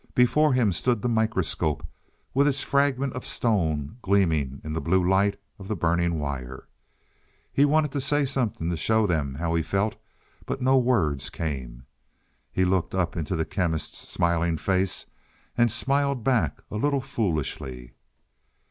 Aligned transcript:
Before 0.15 0.53
him 0.53 0.73
stood 0.73 1.03
the 1.03 1.07
microscope, 1.09 1.85
with 2.33 2.47
its 2.47 2.63
fragment 2.63 3.13
of 3.13 3.23
stone 3.23 3.97
gleaming 4.01 4.59
in 4.63 4.73
the 4.73 4.81
blue 4.81 5.07
light 5.07 5.39
of 5.59 5.67
the 5.67 5.75
burning 5.75 6.17
wire. 6.17 6.67
He 7.53 7.65
wanted 7.65 7.91
to 7.91 8.01
say 8.01 8.25
something 8.25 8.71
to 8.71 8.77
show 8.77 9.05
them 9.05 9.35
how 9.35 9.53
he 9.53 9.61
felt, 9.61 9.97
but 10.47 10.59
no 10.59 10.75
words 10.79 11.29
came. 11.29 11.85
He 12.51 12.65
looked 12.65 12.95
up 12.95 13.15
into 13.15 13.35
the 13.35 13.45
Chemist's 13.45 14.09
smiling 14.09 14.57
face, 14.57 15.05
and 15.55 15.69
smiled 15.71 16.23
back 16.23 16.63
a 16.71 16.77
little 16.77 17.01
foolishly. 17.01 17.93